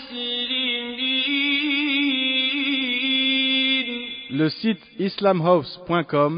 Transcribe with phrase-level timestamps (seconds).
[4.29, 6.33] Le site islamhouse.com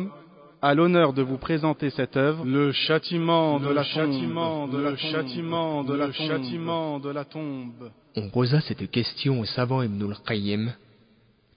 [0.68, 4.82] a l'honneur de vous présenter cette œuvre, Le châtiment de Le la châtiment tombe, de
[4.84, 7.90] la châtiment de la châtiment de la tombe.
[8.18, 10.74] On posa cette question au savant Ibn al-Qayyim.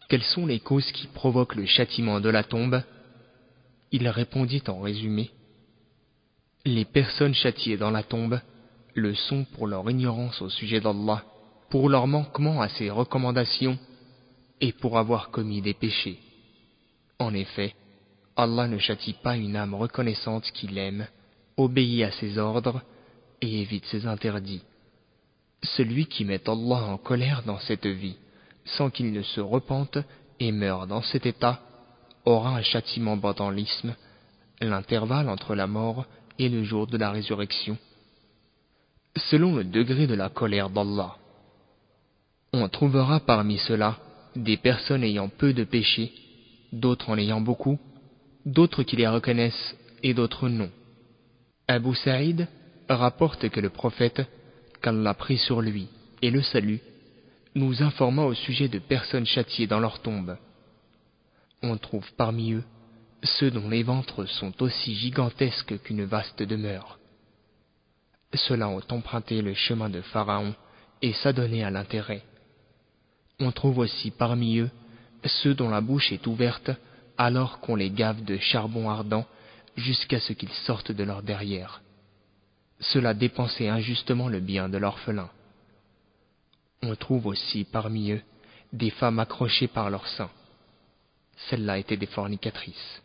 [0.09, 2.85] Quelles sont les causes qui provoquent le châtiment de la tombe?
[3.91, 5.31] Il répondit en résumé
[6.65, 8.41] Les personnes châtiées dans la tombe
[8.95, 11.25] le sont pour leur ignorance au sujet d'Allah,
[11.69, 13.77] pour leur manquement à ses recommandations
[14.61, 16.21] et pour avoir commis des péchés.
[17.19, 17.75] En effet,
[18.41, 21.07] Allah ne châtie pas une âme reconnaissante qu'il aime,
[21.59, 22.81] obéit à ses ordres
[23.43, 24.63] et évite ses interdits.
[25.63, 28.17] Celui qui met Allah en colère dans cette vie,
[28.65, 29.99] sans qu'il ne se repente
[30.39, 31.61] et meure dans cet état,
[32.25, 33.95] aura un châtiment pendant l'isme,
[34.63, 36.07] l'intervalle entre la mort
[36.39, 37.77] et le jour de la résurrection.
[39.17, 41.17] Selon le degré de la colère d'Allah,
[42.55, 43.99] on trouvera parmi ceux-là
[44.35, 46.13] des personnes ayant peu de péchés,
[46.73, 47.79] d'autres en ayant beaucoup,
[48.47, 50.71] d'autres qui les reconnaissent et d'autres non.
[51.69, 52.49] Abu Saïd
[52.89, 54.23] rapporte que le prophète,
[54.83, 55.89] qu'Allah prit sur lui
[56.23, 56.81] et le salut,
[57.55, 60.37] nous informa au sujet de personnes châtiées dans leur tombe.
[61.63, 62.65] On trouve parmi eux
[63.23, 66.99] ceux dont les ventres sont aussi gigantesques qu'une vaste demeure.
[68.33, 70.55] Ceux-là ont emprunté le chemin de Pharaon
[71.03, 72.23] et s'adonné à l'intérêt.
[73.41, 74.71] On trouve aussi parmi eux
[75.25, 76.71] ceux dont la bouche est ouverte
[77.21, 79.27] alors qu'on les gave de charbon ardent
[79.77, 81.83] jusqu'à ce qu'ils sortent de leur derrière.
[82.81, 85.29] Cela dépensait injustement le bien de l'orphelin.
[86.83, 88.23] On trouve aussi parmi eux
[88.73, 90.31] des femmes accrochées par leurs seins.
[91.51, 93.03] Celles-là étaient des fornicatrices.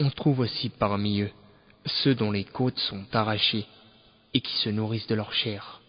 [0.00, 1.32] On trouve aussi parmi eux
[2.02, 3.66] ceux dont les côtes sont arrachées
[4.32, 5.82] et qui se nourrissent de leur chair.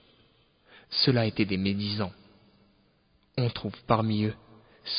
[0.90, 2.11] Ceux-là étaient des médisants.
[3.38, 4.35] On trouve parmi eux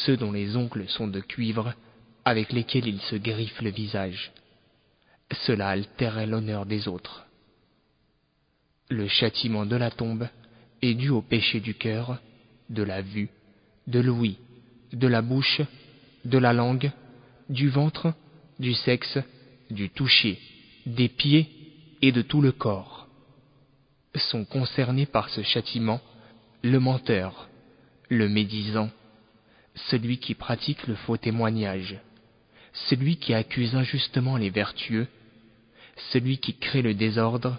[0.07, 1.75] ceux dont les ongles sont de cuivre
[2.25, 4.33] avec lesquels ils se griffent le visage.
[5.47, 7.27] Cela altérait l'honneur des autres.
[8.91, 10.29] Le châtiment de la tombe
[10.83, 12.19] est dû au péché du cœur,
[12.71, 13.31] de la vue,
[13.87, 14.39] de l'ouïe,
[14.93, 15.61] de la bouche,
[16.25, 16.91] de la langue,
[17.49, 18.15] du ventre,
[18.59, 19.19] du sexe,
[19.71, 20.39] du toucher,
[20.87, 21.49] des pieds
[22.03, 23.09] et de tout le corps.
[24.31, 26.01] Sont concernés par ce châtiment
[26.63, 27.49] le menteur,
[28.09, 28.91] le médisant,
[29.91, 31.99] celui qui pratique le faux témoignage,
[32.89, 35.07] celui qui accuse injustement les vertueux,
[36.13, 37.57] celui qui crée le désordre,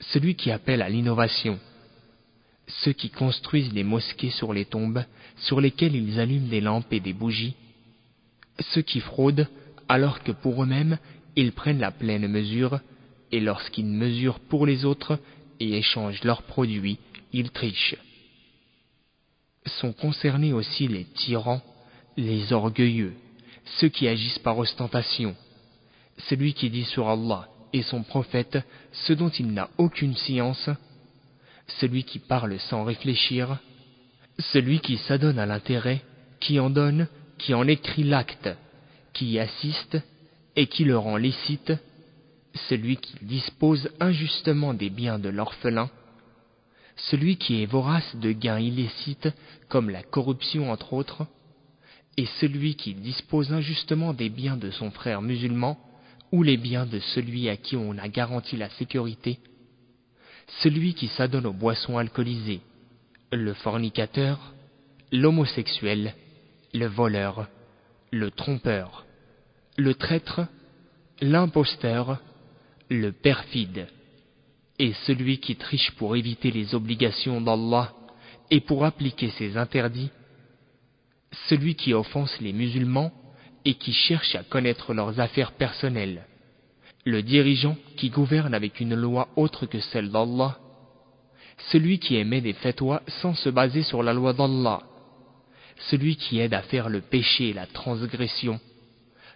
[0.00, 1.58] celui qui appelle à l'innovation,
[2.66, 5.04] ceux qui construisent des mosquées sur les tombes,
[5.36, 7.54] sur lesquelles ils allument des lampes et des bougies,
[8.72, 9.48] ceux qui fraudent
[9.88, 10.98] alors que pour eux-mêmes
[11.36, 12.80] ils prennent la pleine mesure,
[13.32, 15.18] et lorsqu'ils mesurent pour les autres
[15.60, 16.98] et échangent leurs produits,
[17.32, 17.96] ils trichent.
[19.66, 21.62] Sont concernés aussi les tyrans,
[22.16, 23.14] les orgueilleux,
[23.64, 25.34] ceux qui agissent par ostentation,
[26.28, 28.58] celui qui dit sur Allah et son prophète
[28.92, 30.70] ce dont il n'a aucune science,
[31.80, 33.58] celui qui parle sans réfléchir,
[34.38, 36.02] celui qui s'adonne à l'intérêt,
[36.40, 37.08] qui en donne,
[37.38, 38.50] qui en écrit l'acte,
[39.12, 39.98] qui y assiste
[40.56, 41.72] et qui le rend licite,
[42.68, 45.90] celui qui dispose injustement des biens de l'orphelin,
[46.96, 49.28] celui qui est vorace de gains illicites
[49.68, 51.26] comme la corruption entre autres,
[52.16, 55.78] et celui qui dispose injustement des biens de son frère musulman
[56.32, 59.38] ou les biens de celui à qui on a garanti la sécurité,
[60.62, 62.60] celui qui s'adonne aux boissons alcoolisées,
[63.32, 64.54] le fornicateur,
[65.10, 66.14] l'homosexuel,
[66.72, 67.48] le voleur,
[68.10, 69.04] le trompeur,
[69.76, 70.42] le traître,
[71.20, 72.20] l'imposteur,
[72.90, 73.88] le perfide,
[74.78, 77.92] et celui qui triche pour éviter les obligations d'Allah
[78.50, 80.10] et pour appliquer ses interdits,
[81.48, 83.12] celui qui offense les musulmans
[83.64, 86.26] et qui cherche à connaître leurs affaires personnelles,
[87.04, 90.58] le dirigeant qui gouverne avec une loi autre que celle d'Allah,
[91.70, 94.82] celui qui émet des fatwas sans se baser sur la loi d'Allah,
[95.90, 98.60] celui qui aide à faire le péché et la transgression,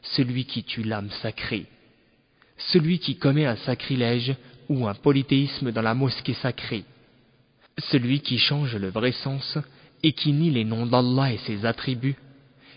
[0.03, 1.67] celui qui tue l'âme sacrée,
[2.73, 4.35] celui qui commet un sacrilège
[4.69, 6.85] ou un polythéisme dans la mosquée sacrée,
[7.79, 9.59] celui qui change le vrai sens
[10.03, 12.17] et qui nie les noms d'Allah et ses attributs,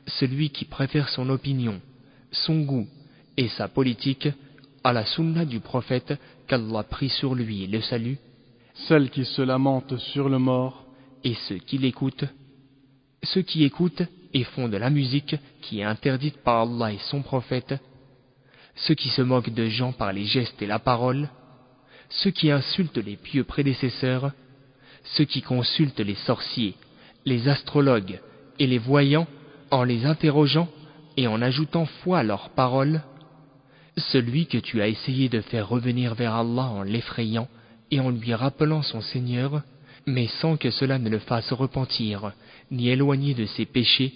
[0.07, 1.79] celui qui préfère son opinion,
[2.31, 2.87] son goût
[3.37, 4.27] et sa politique
[4.83, 6.13] à la sunna du prophète
[6.47, 8.17] qu'Allah prit sur lui et le salut,
[8.87, 10.85] celle qui se lamente sur le mort,
[11.23, 12.25] et ceux qui l'écoutent,
[13.23, 14.03] ceux qui écoutent
[14.33, 17.75] et font de la musique qui est interdite par Allah et son prophète,
[18.75, 21.29] ceux qui se moquent de gens par les gestes et la parole,
[22.09, 24.31] ceux qui insultent les pieux prédécesseurs,
[25.15, 26.75] ceux qui consultent les sorciers,
[27.25, 28.19] les astrologues
[28.59, 29.27] et les voyants
[29.69, 30.67] en les interrogeant
[31.17, 33.01] et en ajoutant foi à leurs paroles,
[33.97, 37.47] celui que tu as essayé de faire revenir vers Allah en l'effrayant
[37.89, 39.61] et en lui rappelant son Seigneur,
[40.05, 42.31] mais sans que cela ne le fasse repentir,
[42.71, 44.13] ni éloigner de ses péchés,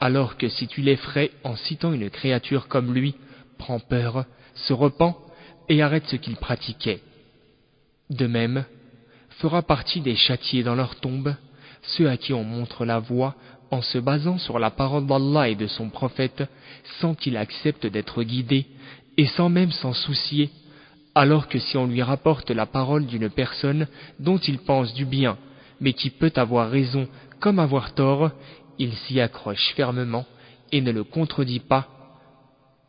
[0.00, 3.14] alors que si tu l'effraies en citant une créature comme lui,
[3.58, 4.24] prend peur,
[4.54, 5.16] se repent
[5.68, 7.00] et arrête ce qu'il pratiquait.
[8.10, 8.64] De même,
[9.38, 11.34] fera partie des châtiés dans leur tombe,
[11.82, 13.34] ceux à qui on montre la voie
[13.70, 16.44] en se basant sur la parole d'Allah et de son prophète,
[17.00, 18.66] sans qu'il accepte d'être guidé,
[19.16, 20.50] et sans même s'en soucier,
[21.14, 23.86] alors que si on lui rapporte la parole d'une personne
[24.18, 25.36] dont il pense du bien,
[25.80, 27.08] mais qui peut avoir raison
[27.40, 28.30] comme avoir tort,
[28.78, 30.26] il s'y accroche fermement
[30.70, 31.88] et ne le contredit pas.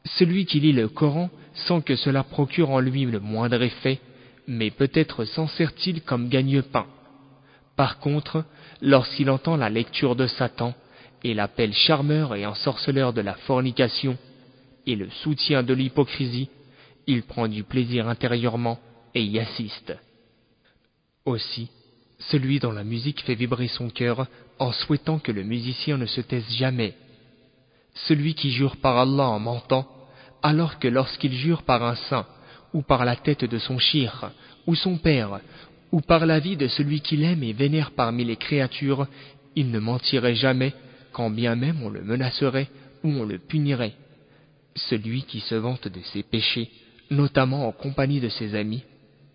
[0.05, 3.99] Celui qui lit le Coran sans que cela procure en lui le moindre effet,
[4.47, 6.85] mais peut-être s'en sert-il comme gagne-pain.
[7.75, 8.45] Par contre,
[8.81, 10.73] lorsqu'il entend la lecture de Satan
[11.23, 14.17] et l'appel charmeur et ensorceleur de la fornication
[14.85, 16.49] et le soutien de l'hypocrisie,
[17.07, 18.79] il prend du plaisir intérieurement
[19.15, 19.93] et y assiste.
[21.25, 21.69] Aussi,
[22.19, 24.27] celui dont la musique fait vibrer son cœur
[24.59, 26.93] en souhaitant que le musicien ne se taise jamais.
[27.95, 29.87] Celui qui jure par Allah en mentant,
[30.41, 32.25] alors que lorsqu'il jure par un saint,
[32.73, 34.31] ou par la tête de son chir,
[34.65, 35.39] ou son père,
[35.93, 39.05] ou par la vie de celui qu'il aime et vénère parmi les créatures,
[39.55, 40.73] il ne mentirait jamais,
[41.11, 42.67] quand bien même on le menacerait
[43.03, 43.93] ou on le punirait.
[44.75, 46.71] Celui qui se vante de ses péchés,
[47.11, 48.83] notamment en compagnie de ses amis,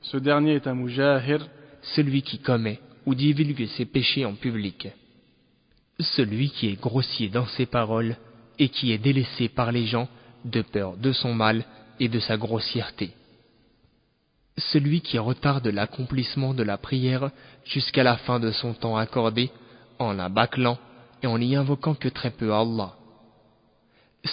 [0.03, 1.49] ce dernier est un mujahir,
[1.95, 4.89] celui qui commet ou divulgue ses péchés en public,
[6.01, 8.17] celui qui est grossier dans ses paroles
[8.59, 10.09] et qui est délaissé par les gens
[10.45, 11.65] de peur de son mal
[12.01, 13.13] et de sa grossièreté
[14.59, 17.31] celui qui retarde l'accomplissement de la prière
[17.65, 19.51] jusqu'à la fin de son temps accordé,
[19.99, 20.79] en la bâclant
[21.23, 22.95] et en n'y invoquant que très peu Allah.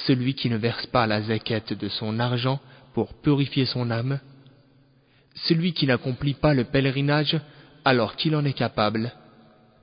[0.07, 2.60] Celui qui ne verse pas la zakat de son argent
[2.94, 4.19] pour purifier son âme.
[5.36, 7.39] Celui qui n'accomplit pas le pèlerinage
[7.83, 9.12] alors qu'il en est capable.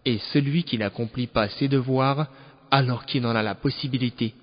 [0.05, 2.27] Et celui qui n'accomplit pas ses devoirs
[2.71, 4.35] alors qu'il en a la possibilité.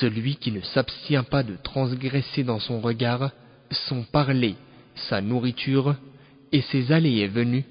[0.00, 3.30] Celui qui ne s'abstient pas de transgresser dans son regard,
[3.88, 4.56] son parler
[5.08, 5.96] sa nourriture
[6.52, 7.64] et ses allées et venues,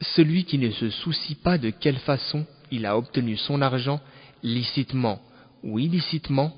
[0.00, 4.00] celui qui ne se soucie pas de quelle façon il a obtenu son argent,
[4.42, 5.20] licitement
[5.62, 6.54] ou illicitement,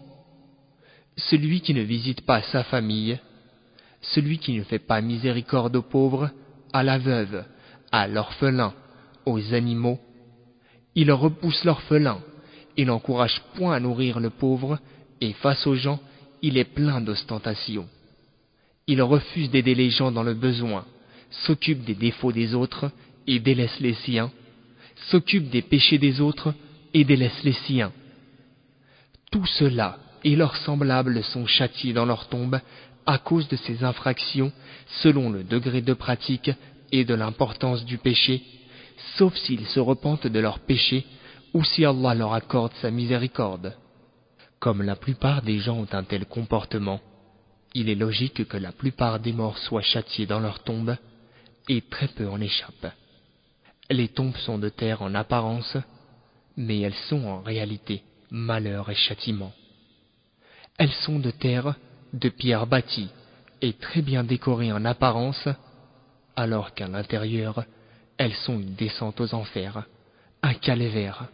[1.17, 3.19] celui qui ne visite pas sa famille,
[4.01, 6.31] celui qui ne fait pas miséricorde aux pauvres,
[6.73, 7.45] à la veuve,
[7.93, 8.75] à l'orphelin,
[9.25, 9.99] aux animaux,
[10.95, 12.19] il repousse l'orphelin,
[12.77, 14.79] il n'encourage point à nourrir le pauvre,
[15.21, 16.01] et face aux gens,
[16.43, 17.89] il est plein d'ostentation.
[18.89, 20.85] Il refuse d'aider les gens dans le besoin,
[21.45, 22.91] s'occupe des défauts des autres
[23.27, 24.31] et délaisse les siens,
[25.11, 26.55] s'occupe des péchés des autres
[26.95, 27.93] et délaisse les siens.
[29.33, 32.61] Tout cela et leurs semblables sont châtiés dans leur tombe
[33.07, 34.53] à cause de ces infractions
[35.03, 36.51] selon le degré de pratique
[36.93, 38.43] et de l'importance du péché,
[39.17, 41.05] sauf s'ils se repentent de leurs péchés
[41.55, 43.77] ou si Allah leur accorde sa miséricorde.
[44.61, 47.01] Comme la plupart des gens ont un tel comportement,
[47.79, 50.97] il est logique que la plupart des morts soient châtiés dans leur tombe,
[51.69, 52.95] et très peu en échappent.
[53.91, 55.77] Les tombes sont de terre en apparence,
[56.57, 59.53] mais elles sont en réalité malheur et châtiment.
[60.79, 61.75] Elles sont de terre,
[62.15, 63.11] de pierre bâtie,
[63.61, 65.47] et très bien décorées en apparence,
[66.35, 67.63] alors qu'à l'intérieur,
[68.17, 69.85] elles sont une descente aux enfers,
[70.43, 71.27] un calvaire.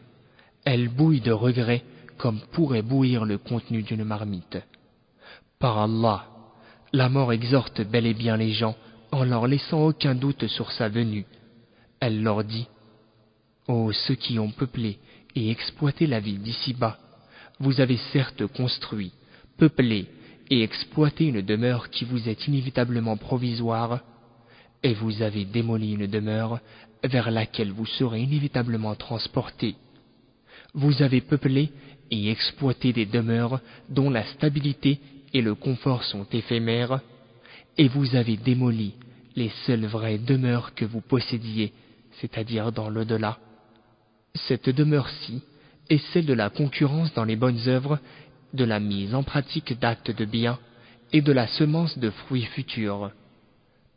[0.65, 1.85] Elles bouillent de regret
[2.19, 4.59] comme pourrait bouillir le contenu d'une marmite.
[5.61, 6.27] Par Allah,
[6.95, 8.77] La mort exhorte bel et bien les gens
[9.13, 11.25] en leur laissant aucun doute sur sa venue.
[12.01, 12.67] Elle leur dit
[13.67, 14.99] Ô ceux qui ont peuplé
[15.35, 16.99] et exploité la vie d'ici-bas,
[17.61, 19.13] vous avez certes construit,
[19.57, 20.07] peuplé
[20.51, 24.01] et exploité une demeure qui vous est inévitablement provisoire,
[24.83, 26.61] et vous avez démoli une demeure
[27.03, 29.77] vers laquelle vous serez inévitablement transportés.
[30.75, 31.71] Vous avez peuplé
[32.11, 35.01] et exploité des demeures dont la stabilité
[35.33, 37.01] et le confort sont éphémères,
[37.79, 38.95] et vous avez démoli
[39.35, 41.73] les seules vraies demeures que vous possédiez,
[42.21, 43.39] c'est-à-dire dans l'au-delà.
[44.35, 45.43] Cette demeure-ci
[45.89, 47.99] est celle de la concurrence dans les bonnes œuvres,
[48.53, 50.59] de la mise en pratique d'actes de bien
[51.13, 53.11] et de la semence de fruits futurs,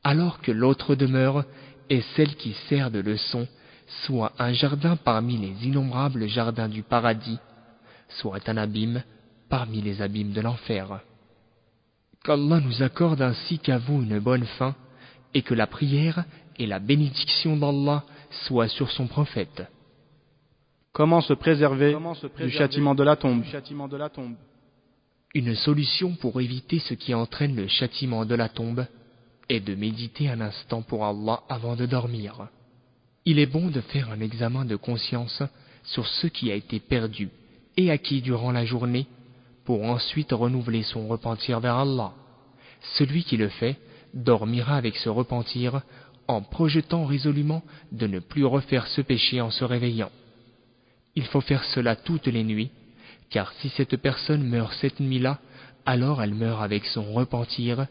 [0.04, 1.46] alors que l'autre demeure
[1.89, 3.48] est celle qui sert de leçon,
[4.06, 7.39] soit un jardin parmi les innombrables jardins du paradis,
[8.10, 9.04] soit un abîme
[9.50, 11.00] parmi les abîmes de l'enfer.
[12.25, 14.75] Qu'Allah nous accorde ainsi qu'à vous une bonne fin,
[15.36, 16.25] et que la prière
[16.58, 18.03] et la bénédiction d'Allah
[18.48, 19.63] soient sur son prophète.
[20.91, 21.96] Comment se préserver,
[22.39, 23.44] du châtiment de la tombe?
[25.36, 28.88] Une solution pour éviter ce qui entraîne le châtiment de la tombe
[29.50, 32.48] est de méditer un instant pour Allah avant de dormir.
[33.25, 35.44] Il est bon de faire un examen de conscience
[35.84, 37.29] sur ce qui a été perdu
[37.77, 39.05] et acquis durant la journée
[39.65, 42.13] pour ensuite renouveler son repentir vers Allah.
[42.98, 43.77] Celui qui le fait
[44.13, 45.81] dormira avec ce repentir
[46.27, 50.12] en projetant résolument de ne plus refaire ce péché en se réveillant.
[51.15, 52.72] Il faut faire cela toutes les nuits,
[53.29, 55.39] car si cette personne meurt cette nuit-là,
[55.86, 57.88] alors elle meurt avec son repentir,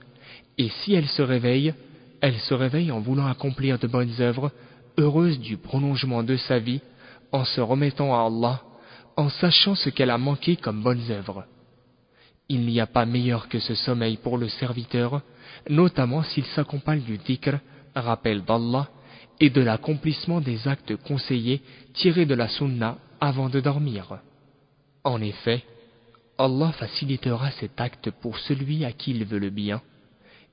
[0.59, 1.75] et si elle se réveille,
[2.21, 4.51] elle se réveille en voulant accomplir de bonnes œuvres,
[4.99, 6.81] heureuse du prolongement de sa vie,
[7.33, 8.63] en se remettant à Allah,
[9.17, 11.45] en sachant ce qu'elle a manqué comme bonnes œuvres.
[12.49, 15.23] Il n'y a pas meilleur que ce sommeil pour le serviteur,
[15.69, 17.59] notamment s'il s'accompagne du dhikr,
[17.95, 18.89] rappel d'Allah,
[19.41, 21.63] et de l'accomplissement des actes conseillés
[21.95, 24.19] tirés de la sunna avant de dormir.
[25.03, 25.65] En effet,
[26.39, 29.83] Allah facilitera cet acte pour celui à qui il veut le bien.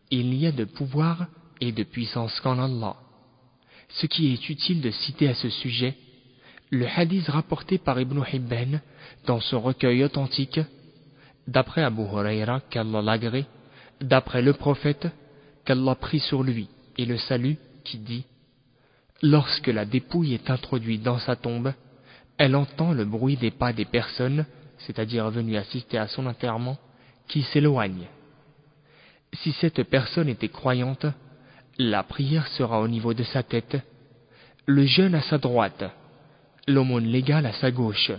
[0.09, 1.27] Il n'y a de pouvoir
[1.59, 2.95] et de puissance qu'en Allah.
[3.89, 5.95] Ce qui est utile de citer à ce sujet,
[6.69, 8.79] le hadith rapporté par Ibn Hibban
[9.25, 10.59] dans son recueil authentique,
[11.47, 13.45] d'après Abu Huraira qu'Allah l'agrée,
[13.99, 15.07] d'après le prophète
[15.65, 16.67] qu'Allah prie sur lui
[16.97, 18.25] et le salut qui dit
[19.21, 21.73] Lorsque la dépouille est introduite dans sa tombe,
[22.37, 24.45] elle entend le bruit des pas des personnes,
[24.79, 26.77] c'est-à-dire venues assister à son enterrement,
[27.27, 28.07] qui s'éloignent.
[29.33, 31.05] Si cette personne était croyante,
[31.77, 33.77] la prière sera au niveau de sa tête,
[34.65, 35.83] le jeûne à sa droite,
[36.67, 38.11] l'aumône légale à sa gauche,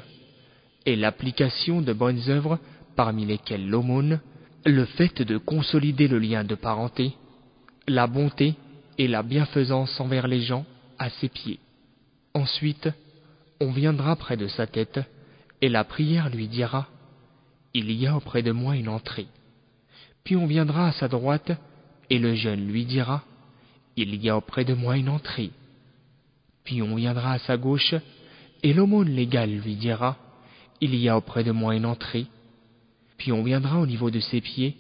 [0.87, 2.59] et l'application de bonnes œuvres,
[2.97, 4.21] parmi lesquelles l'aumône,
[4.65, 7.15] le fait de consolider le lien de parenté,
[7.89, 8.55] la bonté
[8.99, 10.65] et la bienfaisance envers les gens
[10.99, 11.59] à ses pieds.
[12.35, 12.89] Ensuite,
[13.61, 15.01] on viendra près de sa tête,
[15.61, 16.89] et la prière lui dira
[17.75, 19.27] Il y a auprès de moi une entrée.
[20.25, 21.53] Puis on viendra à sa droite,
[22.11, 23.23] et le jeune lui dira
[23.97, 25.51] Il y a auprès de moi une entrée.
[26.65, 27.95] Puis on viendra à sa gauche,
[28.63, 30.17] et l'aumône légal lui dira
[30.81, 32.27] Il y a auprès de moi une entrée.
[33.23, 34.75] Puis on viendra au niveau de ses pieds,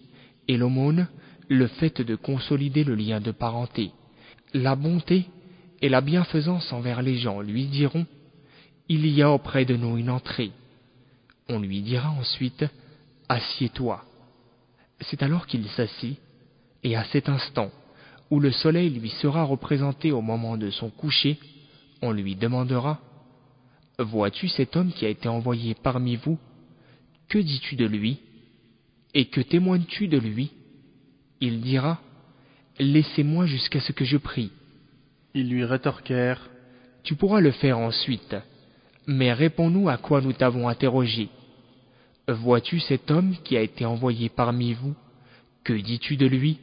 [0.48, 1.06] et l'aumône,
[1.46, 3.92] le fait de consolider le lien de parenté,
[4.52, 5.26] la bonté
[5.80, 8.04] et la bienfaisance envers les gens lui diront
[8.88, 10.50] il y a auprès de nous une entrée.
[11.48, 12.64] On lui dira ensuite,
[13.28, 14.02] Assieds-toi.
[15.02, 16.18] C'est alors qu'il s'assit,
[16.82, 17.70] et à cet instant,
[18.28, 21.38] où le soleil lui sera représenté au moment de son coucher,
[22.02, 22.98] on lui demandera,
[24.00, 26.40] Vois-tu cet homme qui a été envoyé parmi vous?
[27.28, 28.18] Que dis-tu de lui?
[29.14, 30.50] Et que témoignes-tu de lui?
[31.40, 32.00] Il dira,
[32.78, 34.50] Laissez-moi jusqu'à ce que je prie.
[35.34, 36.48] Ils lui rétorquèrent,
[37.04, 38.36] Tu pourras le faire ensuite.
[39.06, 41.28] Mais réponds-nous à quoi nous t'avons interrogé.
[42.28, 44.94] Vois-tu cet homme qui a été envoyé parmi vous?
[45.64, 46.58] Que dis-tu de lui?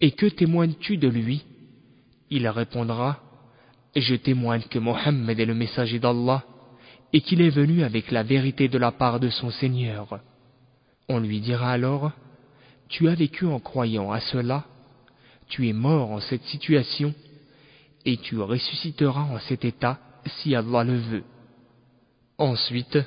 [0.00, 1.44] Et que témoignes-tu de lui?
[2.30, 3.20] Il répondra
[3.94, 6.44] Je témoigne que Mohammed est le messager d'Allah
[7.12, 10.20] et qu'il est venu avec la vérité de la part de son Seigneur.
[11.08, 12.12] On lui dira alors
[12.88, 14.64] Tu as vécu en croyant à cela,
[15.48, 17.14] tu es mort en cette situation,
[18.04, 21.24] et tu ressusciteras en cet état si Allah le veut.
[22.38, 22.98] Ensuite,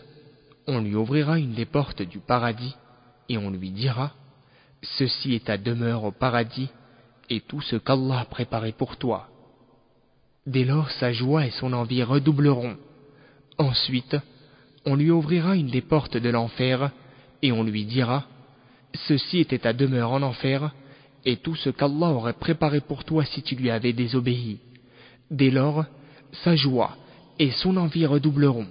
[0.68, 2.75] on lui ouvrira une des portes du paradis
[3.27, 4.12] et on lui dira
[4.82, 6.70] Ceci est ta demeure au paradis
[7.29, 9.27] et tout ce qu'Allah a préparé pour toi.
[10.46, 12.77] Dès lors, sa joie et son envie redoubleront.
[13.58, 14.18] Ensuite,
[14.86, 16.91] on lui ouvrira une des portes de l'enfer
[17.41, 18.25] et on lui dira
[19.08, 20.74] Ceci était ta demeure en enfer
[21.25, 24.60] et tout ce qu'Allah aurait préparé pour toi si tu lui avais désobéi.
[25.29, 25.86] Dès lors,
[26.43, 26.96] sa joie
[27.38, 28.67] et son envie redoubleront.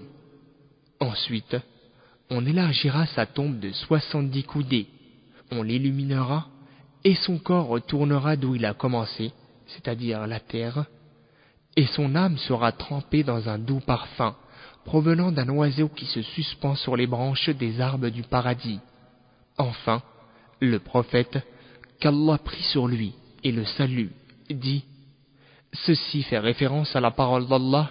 [1.01, 1.57] Ensuite,
[2.31, 4.87] on élargira sa tombe de soixante-dix coudées,
[5.51, 6.49] on l'illuminera,
[7.05, 9.33] et son corps retournera d'où il a commencé,
[9.69, 10.85] c'est-à-dire la terre,
[11.77, 14.35] et son âme sera trempée dans un doux parfum,
[14.89, 18.81] provenant d'un oiseau qui se suspend sur les branches des arbres du paradis.
[19.59, 20.01] Enfin,
[20.61, 21.39] le prophète,
[22.01, 23.13] qu'Allah prie sur lui
[23.45, 24.09] et le salue,
[24.49, 24.85] dit
[25.75, 27.91] Ceci fait référence à la parole d'Allah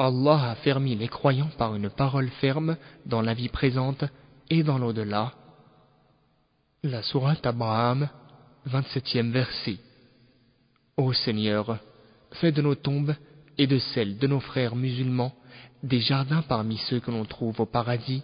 [0.00, 4.04] Allah a fermi les croyants par une parole ferme dans la vie présente
[4.48, 5.32] et dans l'au-delà.
[6.84, 8.08] La sourate Abraham,
[8.68, 9.78] 27e verset.
[10.96, 11.78] Ô Seigneur,
[12.34, 13.16] fais de nos tombes
[13.58, 15.34] et de celles de nos frères musulmans
[15.82, 18.22] des jardins parmi ceux que l'on trouve au paradis,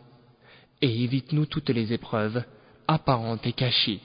[0.80, 2.44] et évite-nous toutes les épreuves,
[2.86, 4.00] apparentes et cachées.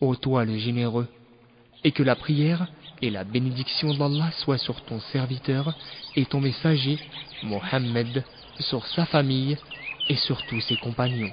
[0.00, 1.08] Ô toi le généreux,
[1.84, 2.68] et que la prière
[3.02, 5.74] et la bénédiction d'Allah soient sur ton serviteur
[6.16, 6.98] et ton messager,
[7.42, 8.24] Mohammed,
[8.60, 9.58] sur sa famille
[10.08, 11.32] et sur tous ses compagnons.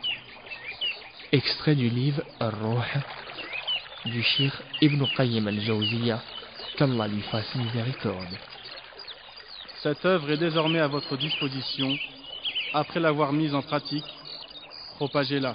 [1.32, 3.01] Extrait du livre Ar-Ruh
[4.05, 4.51] du Shir
[4.82, 6.22] Ibn Qayyim al-Jawziyah,
[6.77, 8.38] qu'Allah lui fasse miséricorde.
[9.82, 11.98] Cette œuvre est désormais à votre disposition.
[12.74, 14.05] Après l'avoir mise en pratique,
[14.96, 15.53] propagez-la,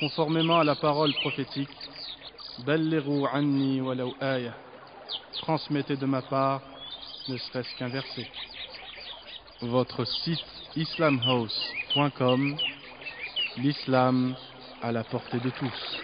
[0.00, 1.70] conformément à la parole prophétique.
[3.32, 4.14] Anni walau.
[5.44, 6.62] Transmettez de ma part,
[7.28, 8.26] ne serait-ce qu'un verset.
[9.60, 10.40] Votre site
[10.74, 12.56] islamhouse.com,
[13.58, 14.34] l'islam
[14.80, 16.03] à la portée de tous.